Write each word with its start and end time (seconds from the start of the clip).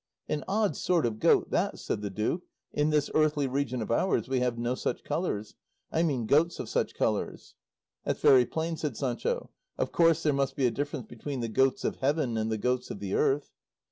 "An 0.27 0.43
odd 0.47 0.75
sort 0.75 1.05
of 1.05 1.19
goat, 1.19 1.51
that," 1.51 1.77
said 1.77 2.01
the 2.01 2.09
duke; 2.09 2.41
"in 2.73 2.89
this 2.89 3.11
earthly 3.13 3.45
region 3.45 3.83
of 3.83 3.91
ours 3.91 4.27
we 4.27 4.39
have 4.39 4.57
no 4.57 4.73
such 4.73 5.03
colours; 5.03 5.53
I 5.91 6.01
mean 6.01 6.25
goats 6.25 6.57
of 6.59 6.69
such 6.69 6.95
colours." 6.95 7.53
"That's 8.03 8.19
very 8.19 8.47
plain," 8.47 8.77
said 8.77 8.97
Sancho; 8.97 9.51
"of 9.77 9.91
course 9.91 10.23
there 10.23 10.33
must 10.33 10.55
be 10.55 10.65
a 10.65 10.71
difference 10.71 11.05
between 11.05 11.41
the 11.41 11.49
goats 11.49 11.83
of 11.85 11.97
heaven 11.97 12.35
and 12.35 12.51
the 12.51 12.57
goats 12.57 12.89
of 12.89 12.97
the 12.99 13.13
earth." 13.13 13.51